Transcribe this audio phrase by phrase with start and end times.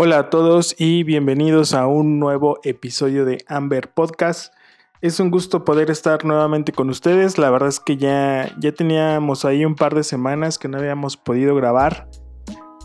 [0.00, 4.54] Hola a todos y bienvenidos a un nuevo episodio de Amber Podcast.
[5.00, 7.36] Es un gusto poder estar nuevamente con ustedes.
[7.36, 11.16] La verdad es que ya, ya teníamos ahí un par de semanas que no habíamos
[11.16, 12.08] podido grabar.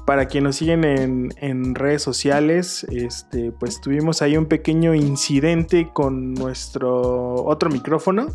[0.08, 6.34] Para quienes nos siguen en, redes sociales, este, pues tuvimos ahí un pequeño incidente con
[6.34, 8.30] nuestro otro micrófono.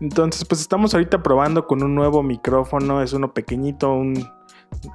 [0.00, 3.00] Entonces, pues estamos ahorita probando con un nuevo micrófono.
[3.00, 4.28] Es uno pequeñito, un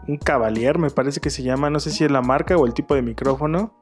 [0.08, 2.74] un Cavalier, me parece que se llama, no sé si es la marca o el
[2.74, 3.74] tipo de micrófono.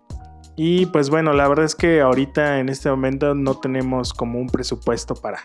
[0.56, 4.48] Y pues bueno, la verdad es que ahorita en este momento no tenemos como un
[4.48, 5.40] presupuesto para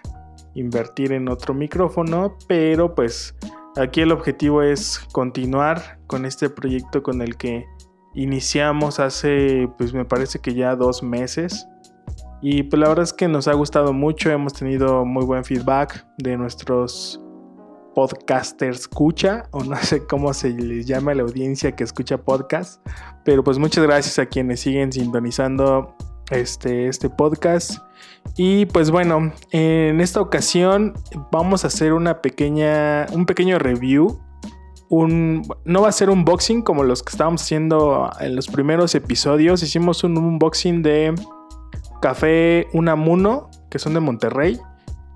[0.54, 3.34] invertir en otro micrófono, pero pues
[3.76, 7.66] aquí el objetivo es continuar con este proyecto con el que
[8.14, 11.68] iniciamos hace pues me parece que ya dos meses.
[12.42, 16.06] Y pues la verdad es que nos ha gustado mucho, hemos tenido muy buen feedback
[16.18, 17.20] de nuestros
[17.96, 22.86] podcaster escucha, o no sé cómo se les llama a la audiencia que escucha podcast,
[23.24, 25.96] pero pues muchas gracias a quienes siguen sintonizando
[26.30, 27.78] este, este podcast.
[28.36, 30.92] Y pues bueno, en esta ocasión
[31.32, 34.20] vamos a hacer una pequeña, un pequeño review.
[34.90, 38.94] Un, no va a ser un unboxing como los que estábamos haciendo en los primeros
[38.94, 39.62] episodios.
[39.62, 41.14] Hicimos un unboxing de
[42.02, 44.60] café Unamuno, que son de Monterrey.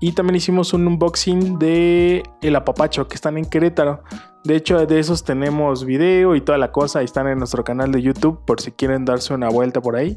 [0.03, 4.03] Y también hicimos un unboxing de El Apapacho, que están en Querétaro.
[4.43, 7.03] De hecho, de esos tenemos video y toda la cosa.
[7.03, 10.15] están en nuestro canal de YouTube por si quieren darse una vuelta por ahí.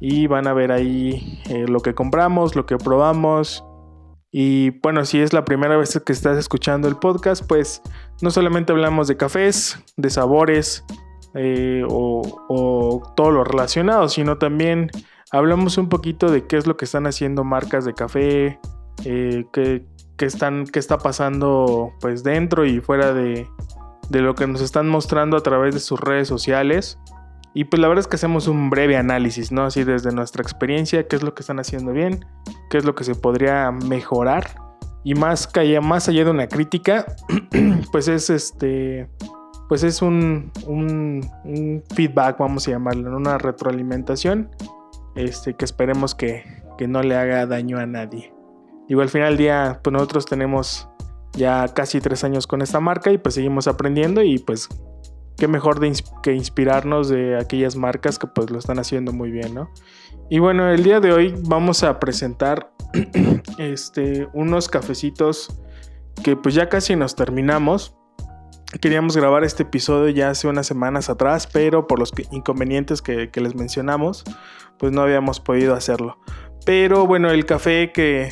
[0.00, 3.64] Y van a ver ahí eh, lo que compramos, lo que probamos.
[4.30, 7.82] Y bueno, si es la primera vez que estás escuchando el podcast, pues
[8.22, 10.84] no solamente hablamos de cafés, de sabores
[11.34, 14.88] eh, o, o todo lo relacionado, sino también
[15.32, 18.60] hablamos un poquito de qué es lo que están haciendo marcas de café,
[19.04, 19.84] eh, qué,
[20.18, 23.46] están, qué está pasando pues dentro y fuera de,
[24.08, 26.98] de lo que nos están mostrando a través de sus redes sociales.
[27.54, 29.64] Y pues la verdad es que hacemos un breve análisis, ¿no?
[29.64, 32.24] Así desde nuestra experiencia, qué es lo que están haciendo bien,
[32.68, 34.60] qué es lo que se podría mejorar.
[35.04, 37.06] Y más, que más allá de una crítica,
[37.92, 39.08] pues es este.
[39.68, 44.50] Pues es un, un, un, feedback, vamos a llamarlo, una retroalimentación.
[45.14, 46.44] Este, que esperemos que,
[46.76, 48.35] que no le haga daño a nadie.
[48.88, 50.88] Igual al final del día, pues nosotros tenemos
[51.32, 54.68] ya casi tres años con esta marca y pues seguimos aprendiendo y pues
[55.36, 55.80] qué mejor
[56.22, 59.70] que inspirarnos de aquellas marcas que pues lo están haciendo muy bien, ¿no?
[60.30, 62.72] Y bueno, el día de hoy vamos a presentar
[63.58, 65.60] este, unos cafecitos
[66.22, 67.94] que pues ya casi nos terminamos.
[68.80, 73.40] Queríamos grabar este episodio ya hace unas semanas atrás, pero por los inconvenientes que, que
[73.40, 74.24] les mencionamos,
[74.78, 76.18] pues no habíamos podido hacerlo.
[76.66, 78.28] Pero bueno, el café que,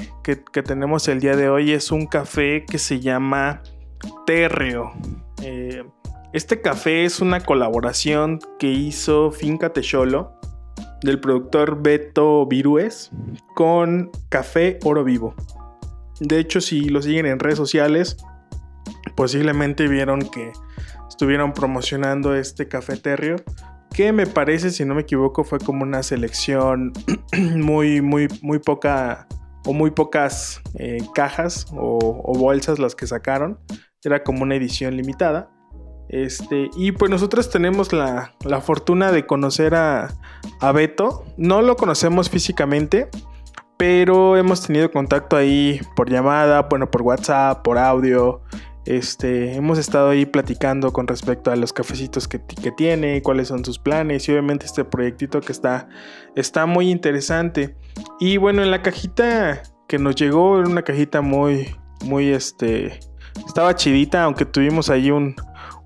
[0.65, 3.63] tenemos el día de hoy es un café que se llama
[4.27, 4.91] Terreo.
[5.41, 5.85] Eh,
[6.33, 10.33] este café es una colaboración que hizo Finca Techolo
[11.03, 13.13] del productor Beto Virues
[13.55, 15.37] con Café Oro Vivo.
[16.19, 18.17] De hecho, si lo siguen en redes sociales,
[19.15, 20.51] posiblemente vieron que
[21.09, 23.37] estuvieron promocionando este café Terreo
[23.95, 26.93] que me parece, si no me equivoco, fue como una selección
[27.39, 29.27] muy, muy, muy poca
[29.65, 33.59] o muy pocas eh, cajas o, bolsas las que sacaron.
[34.03, 35.49] Era como una edición limitada.
[36.09, 40.13] Este, y pues nosotros tenemos la, fortuna de conocer a,
[40.61, 41.25] a, Beto.
[41.39, 43.09] No lo conocemos físicamente,
[43.79, 48.43] pero hemos tenido contacto ahí por llamada, bueno, por WhatsApp, por audio.
[48.87, 52.39] Este, hemos estado ahí platicando con respecto a los cafecitos que,
[52.77, 55.89] tiene, cuáles son sus planes y obviamente este proyectito que está,
[56.37, 57.77] está muy interesante.
[58.21, 61.75] Y bueno, en la cajita que nos llegó, era una cajita muy,
[62.05, 63.01] muy, este,
[63.47, 65.35] estaba chidita, aunque tuvimos ahí un,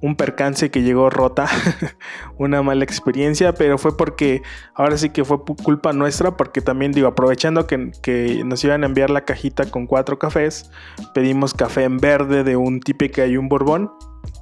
[0.00, 1.46] un percance que llegó rota,
[2.38, 4.42] una mala experiencia, pero fue porque
[4.74, 9.10] ahora sí que fue culpa nuestra, porque también digo, aprovechando que, nos iban a enviar
[9.10, 10.70] la cajita con cuatro cafés,
[11.14, 13.90] pedimos café en verde de un típico y un borbón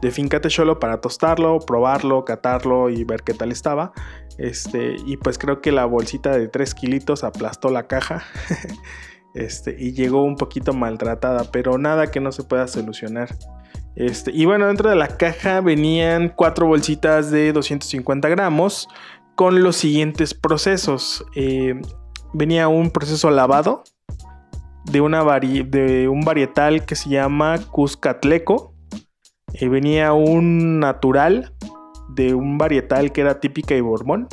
[0.03, 3.93] de Finca Techolo para tostarlo, probarlo, catarlo y ver qué tal estaba.
[4.39, 8.25] Este, y pues creo que la bolsita de 3 kilitos aplastó la caja.
[9.35, 13.37] Este, y llegó un poquito maltratada, pero nada que no se pueda solucionar.
[13.97, 18.89] Este, y bueno, dentro de la caja venían cuatro bolsitas de 250 gramos
[19.35, 21.25] con los siguientes procesos.
[21.35, 21.81] Eh,
[22.35, 23.85] venía un proceso lavado
[24.85, 28.75] de, una de un varietal que se llama Cuscatleco.
[29.55, 31.55] Eh, venía un natural
[32.11, 34.29] de un varietal que era típica y borbón.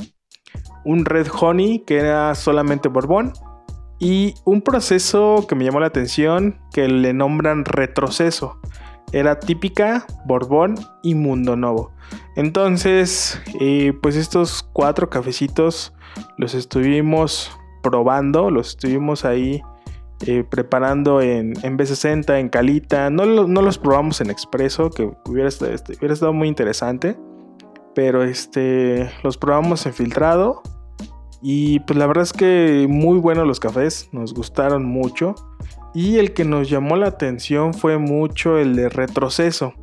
[0.83, 3.31] Un red honey que era solamente borbón.
[3.97, 8.59] Y un proceso que me llamó la atención que le nombran retroceso
[9.11, 11.91] Era típica, Borbón y Mundo Novo.
[12.35, 15.93] Entonces, eh, pues estos cuatro cafecitos
[16.37, 17.51] los estuvimos
[17.83, 19.61] probando, los estuvimos ahí
[20.25, 23.09] eh, preparando en, en, B60, en Calita.
[23.09, 27.17] No, no, los probamos en Expreso, que hubiera, este, hubiera estado muy interesante.
[27.93, 30.61] Pero este, los probamos en filtrado.
[31.41, 35.35] Y pues la verdad es que muy buenos los cafés, nos gustaron mucho.
[35.93, 39.73] Y el que nos llamó la atención fue mucho el de retroceso.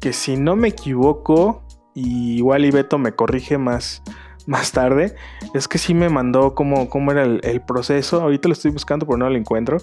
[0.00, 1.62] Que si no me equivoco,
[1.94, 4.02] y igual Ibeto me corrige más,
[4.46, 5.14] más tarde,
[5.54, 8.22] es que sí me mandó cómo, cómo era el, proceso.
[8.22, 9.78] Ahorita lo estoy buscando, pero no lo encuentro.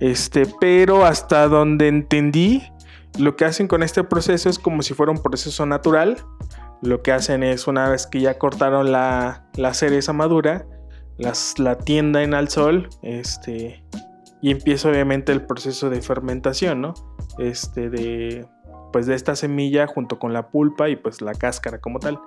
[0.00, 2.62] Este, pero hasta donde entendí,
[3.18, 6.18] lo que hacen con este proceso es como si fuera un proceso natural.
[6.82, 10.66] Lo que hacen es una vez que ya cortaron la, la cereza madura,
[11.16, 13.82] las, la tienda al sol, este,
[14.42, 16.94] y empieza obviamente el proceso de fermentación, ¿no?
[17.38, 18.46] Este de
[18.92, 22.18] pues de esta semilla junto con la pulpa y pues la cáscara como tal.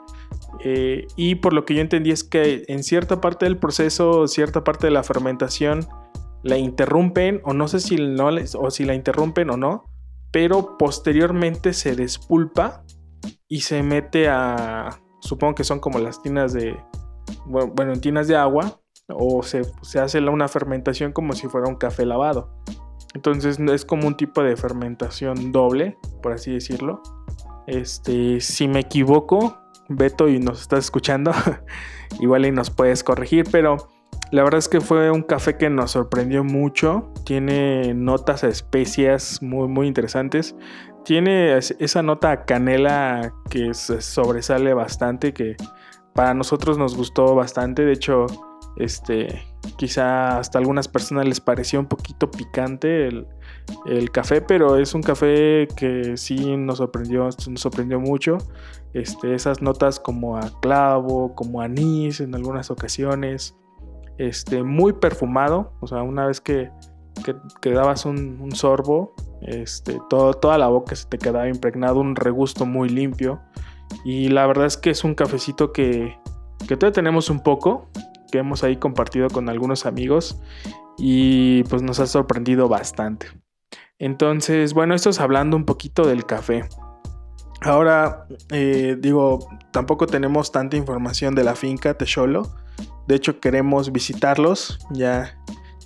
[0.64, 4.64] Eh, y por lo que yo entendí es que en cierta parte del proceso, cierta
[4.64, 5.88] parte de la fermentación
[6.44, 8.30] la interrumpen o no sé si no
[8.60, 9.86] o si la interrumpen o no,
[10.32, 12.84] pero posteriormente se despulpa
[13.48, 16.78] y se mete a supongo que son como las tinas de
[17.48, 18.80] bueno, en tinas de agua
[19.10, 19.62] o se,
[20.00, 22.50] hace una fermentación como si fuera un café lavado.
[23.14, 27.02] Entonces es como un tipo de fermentación doble, por así decirlo.
[27.68, 29.58] Este, si me equivoco,
[29.88, 31.32] Beto y nos estás escuchando,
[32.20, 33.78] igual y nos puedes corregir, pero
[34.32, 37.12] la verdad es que fue un café que nos sorprendió mucho.
[37.26, 40.56] Tiene notas a especias muy, muy interesantes.
[41.04, 45.56] Tiene esa nota canela que sobresale bastante, que
[46.14, 47.86] para nosotros nos gustó bastante.
[47.86, 48.28] De hecho,
[48.78, 49.42] este,
[49.78, 53.28] quizá hasta algunas personas les pareció un poquito picante el,
[54.12, 58.38] café, pero es un café que sí nos sorprendió, nos sorprendió mucho.
[58.94, 63.56] Este, esas notas como a clavo, como anís en algunas ocasiones.
[64.18, 66.72] Este, muy perfumado, o sea, una vez que,
[67.62, 72.66] que, dabas un, sorbo, este, todo, toda la boca se te quedaba impregnado, un regusto
[72.66, 73.40] muy limpio.
[74.04, 76.18] Y la verdad es que es un cafecito que,
[76.68, 77.88] que todavía tenemos un poco,
[78.32, 80.40] que hemos ahí compartido con algunos amigos
[80.98, 83.28] y pues nos ha sorprendido bastante.
[83.98, 86.68] Entonces, bueno, esto es hablando un poquito del café.
[87.62, 89.40] Ahora, eh, digo,
[89.72, 92.56] tampoco tenemos tanta información de la finca Techolo.
[93.08, 94.80] De hecho, queremos visitarlos.
[94.92, 95.38] Ya,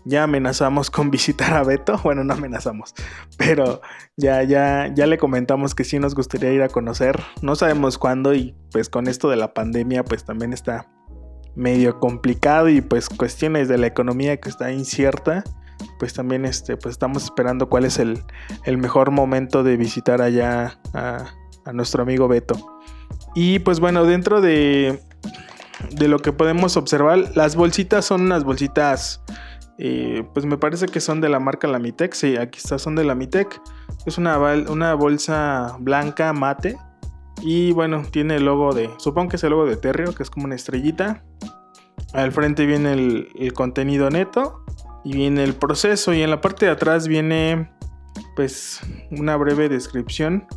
[0.06, 2.00] ya amenazamos con visitar a Beto.
[2.04, 2.94] Bueno, no amenazamos,
[3.38, 3.82] pero
[4.16, 7.20] ya, ya, ya le comentamos que sí nos gustaría ir a conocer.
[7.42, 10.88] No sabemos cuándo y pues con esto de la pandemia, pues también está
[11.56, 15.44] medio complicado y pues cuestiones de la economía que está incierta,
[16.00, 18.24] pues también este, pues estamos esperando cuál es el,
[18.78, 21.34] mejor momento de visitar allá a,
[21.72, 22.56] nuestro amigo Beto.
[23.36, 25.02] Y pues bueno, dentro de,
[25.92, 29.22] de lo que podemos observar, las bolsitas son unas bolsitas,
[29.78, 33.04] eh, pues me parece que son de la marca Lamitec, sí, aquí está, son de
[33.04, 33.62] Lamitec.
[34.06, 36.78] Es una, una bolsa blanca mate
[37.46, 40.30] y bueno, tiene el logo de, supongo que es el logo de Terrio, que es
[40.30, 41.26] como una estrellita.
[42.14, 44.64] Al frente viene el, contenido neto
[45.04, 47.70] y viene el proceso y en la parte de atrás viene
[48.38, 48.80] pues
[49.12, 50.48] una breve descripción.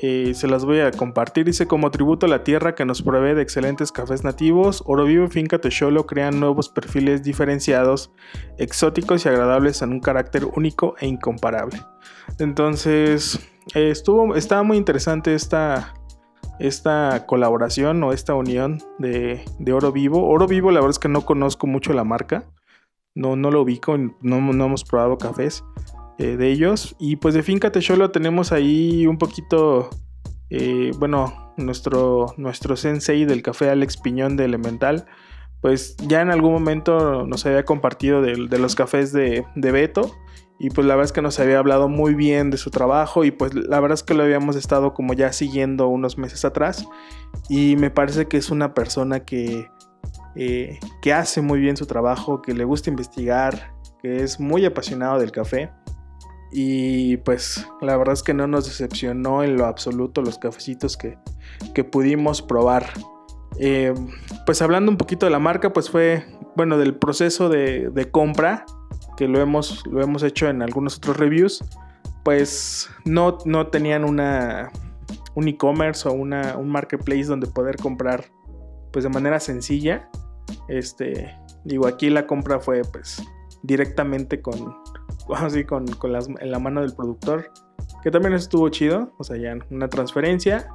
[0.00, 1.44] Eh, se las voy a compartir.
[1.44, 5.26] Dice como tributo a la tierra que nos provee de excelentes cafés nativos, Oro Vivo
[5.26, 8.10] y Finca Techolo crean nuevos perfiles diferenciados,
[8.56, 11.82] exóticos y agradables en un carácter único e incomparable.
[12.38, 13.38] Entonces,
[13.74, 15.94] estuvo, estaba muy interesante esta,
[16.58, 20.28] esta colaboración o esta unión de, Oro Vivo.
[20.28, 22.44] Oro Vivo, la verdad es que no conozco mucho la marca.
[23.14, 25.64] No, no lo ubico, no, no hemos probado cafés
[26.18, 26.96] eh, de ellos.
[26.98, 29.88] Y pues de Finca Techolo tenemos ahí un poquito,
[30.50, 35.06] eh, bueno, nuestro, nuestro sensei del café Alex Piñón de Elemental.
[35.62, 40.14] Pues ya en algún momento nos había compartido de, los cafés de, de Beto
[40.58, 43.30] y pues la verdad es que nos había hablado muy bien de su trabajo y
[43.30, 46.86] pues la verdad es que lo habíamos estado como ya siguiendo unos meses atrás
[47.48, 49.68] y me parece que es una persona que,
[50.34, 55.18] eh, que hace muy bien su trabajo, que le gusta investigar, que es muy apasionado
[55.18, 55.70] del café
[56.52, 61.18] y pues la verdad es que no nos decepcionó en lo absoluto los cafecitos que,
[61.74, 62.86] que pudimos probar.
[63.58, 63.92] Eh,
[64.46, 66.24] pues hablando un poquito de la marca, pues fue,
[66.56, 68.64] bueno, del proceso de, de compra
[69.16, 71.64] que lo hemos, lo hemos hecho en algunos otros reviews,
[72.24, 74.70] pues no, no tenían una,
[75.34, 78.24] un e-commerce o una, un marketplace donde poder comprar
[78.92, 80.08] pues de manera sencilla.
[80.68, 83.22] Este, digo, aquí la compra fue pues
[83.62, 84.74] directamente con,
[85.36, 87.50] así, con, con las, en la mano del productor,
[88.02, 89.12] Que también estuvo chido.
[89.18, 90.68] O sea, ya una transferencia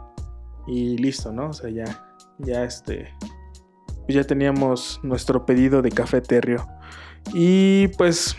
[0.68, 1.50] y listo, ¿no?
[1.50, 3.10] O sea, ya, ya este,
[4.06, 6.68] pues ya teníamos nuestro pedido de café terrio.
[7.34, 8.36] Y pues,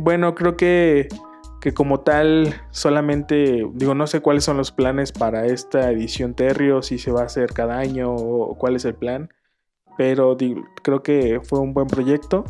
[0.00, 1.08] bueno, creo que,
[1.60, 6.82] que como tal, solamente, digo, no sé cuáles son los planes para esta edición terrio,
[6.82, 9.30] si se va a hacer cada año o cuál es el plan.
[9.96, 10.36] Pero
[10.82, 12.44] creo que fue un buen proyecto.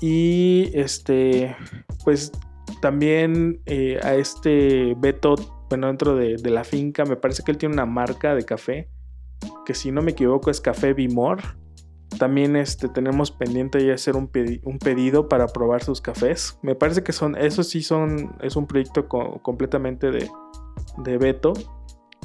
[0.00, 1.56] Y este,
[2.04, 2.32] pues
[2.80, 5.34] también eh, a este Beto
[5.70, 8.88] bueno, dentro de, la finca, me parece que él tiene una marca de café,
[9.64, 11.40] que si no me equivoco es Café Bimor.
[12.18, 16.58] También este, tenemos pendiente ya hacer un, pedido para probar sus cafés.
[16.62, 20.28] Me parece que son, eso sí son, es un proyecto completamente de,
[20.98, 21.52] de Beto.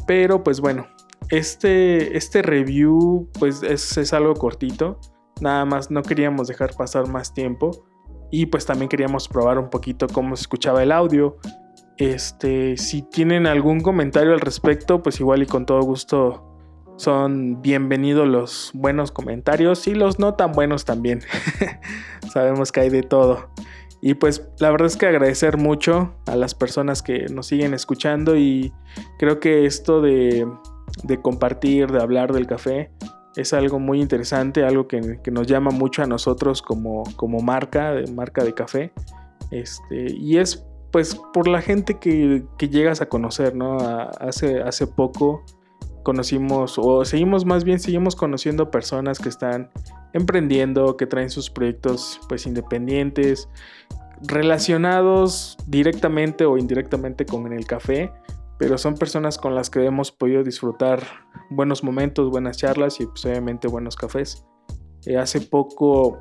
[0.07, 0.87] Pero pues bueno,
[1.29, 4.99] este, este review pues es, es algo cortito.
[5.39, 7.85] Nada más no queríamos dejar pasar más tiempo.
[8.31, 11.37] Y pues también queríamos probar un poquito cómo se escuchaba el audio.
[11.97, 16.54] Este, si tienen algún comentario al respecto, pues igual y con todo gusto
[16.97, 21.21] son bienvenidos los buenos comentarios y los no tan buenos también.
[22.31, 23.49] Sabemos que hay de todo.
[24.01, 28.37] Y pues la verdad es que agradecer mucho a las personas que nos siguen escuchando
[28.37, 28.71] y
[29.17, 30.47] creo que esto de,
[31.21, 32.91] compartir, de hablar del café,
[33.35, 38.09] es algo muy interesante, algo que, nos llama mucho a nosotros como, como marca, de
[38.11, 38.93] marca de café.
[39.51, 43.77] Este, y es pues por la gente que, llegas a conocer, ¿no?
[43.77, 45.43] hace, hace poco
[46.05, 49.71] conocimos, o seguimos más bien, seguimos conociendo personas que están
[50.13, 53.49] emprendiendo, que traen sus proyectos pues independientes,
[54.21, 58.13] relacionados directamente o indirectamente con el café,
[58.57, 61.03] pero son personas con las que hemos podido disfrutar
[61.49, 64.45] buenos momentos, buenas charlas y pues obviamente buenos cafés.
[65.07, 66.19] Eh, hace poco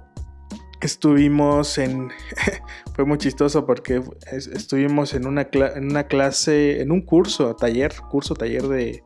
[0.80, 2.08] estuvimos en...
[2.94, 8.34] fue muy chistoso porque estuvimos en una, en una clase, en un curso, taller, curso,
[8.34, 9.04] taller de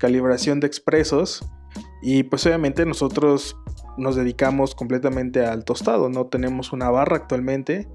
[0.00, 1.48] calibración de expresos.
[2.02, 3.56] Y pues obviamente nosotros
[3.96, 7.88] nos dedicamos completamente al tostado, no tenemos una barra actualmente.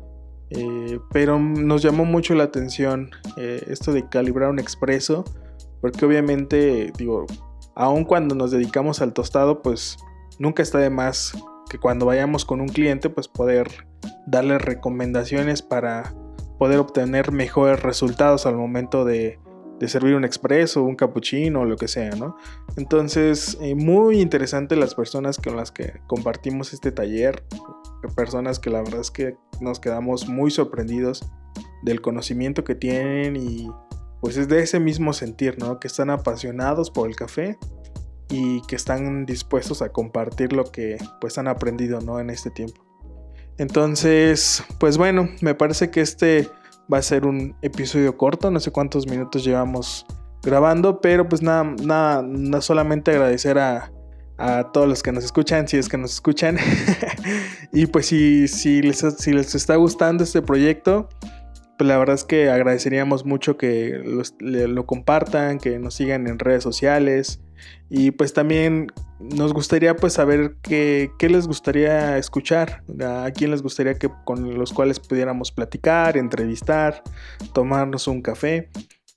[0.52, 5.26] Eh, pero nos llamó mucho la atención eh, esto de calibrar un expreso,
[5.82, 7.26] porque obviamente, digo,
[7.76, 9.98] aun cuando nos dedicamos al tostado, pues
[10.38, 11.34] nunca está de más
[11.70, 13.68] que cuando vayamos con un cliente pues poder
[14.28, 16.14] darle recomendaciones para
[16.60, 19.40] poder obtener mejores resultados al momento de,
[19.88, 22.38] servir un expreso, un cappuccino o lo que sea, ¿no?
[22.78, 27.44] Entonces, eh, muy interesante las personas con las que compartimos este taller,
[28.16, 31.30] personas que la verdad es que nos quedamos muy sorprendidos
[31.84, 33.70] del conocimiento que tienen y
[34.22, 35.80] pues es de ese mismo sentir, ¿no?
[35.80, 37.58] Que están apasionados por el café
[38.30, 42.20] y que están dispuestos a compartir lo que pues han aprendido ¿no?
[42.20, 42.84] en este tiempo.
[43.58, 46.50] Entonces, pues bueno, me parece que este
[46.92, 50.06] va a ser un episodio corto, no sé cuántos minutos llevamos
[50.44, 53.92] grabando, pero pues nada, nada, no solamente agradecer a,
[54.38, 56.58] a todos los que nos escuchan, si es que nos escuchan.
[57.74, 61.10] y pues si, si, les, si les está gustando este proyecto,
[61.78, 64.02] pues la verdad es que agradeceríamos mucho que
[64.40, 67.42] lo compartan, que nos sigan en redes sociales
[67.90, 68.88] y pues también
[69.34, 74.74] nos gustaría pues saber qué, les gustaría escuchar, a quién les gustaría que con los
[74.74, 77.04] cuales pudiéramos platicar, entrevistar,
[77.54, 78.70] tomarnos un café.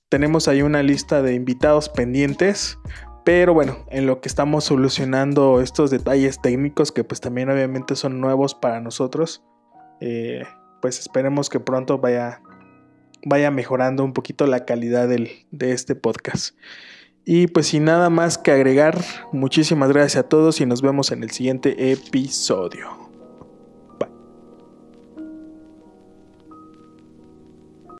[0.09, 2.79] Tenemos ahí una lista de invitados pendientes,
[3.23, 8.19] pero bueno, en lo que estamos solucionando estos detalles técnicos que pues también obviamente son
[8.19, 9.43] nuevos para nosotros,
[10.01, 10.43] eh,
[10.81, 12.41] pues esperemos que pronto vaya
[13.25, 16.55] vaya mejorando un poquito la calidad de este podcast.
[17.25, 21.23] Y pues sin nada más que agregar, muchísimas gracias a todos y nos vemos en
[21.23, 23.08] el siguiente episodio.